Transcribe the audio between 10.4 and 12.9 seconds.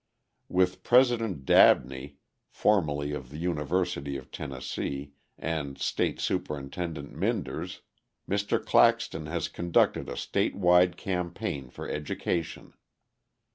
wide campaign for education.